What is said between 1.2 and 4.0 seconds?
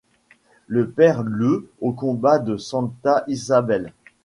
le au combat de Santa Isabel.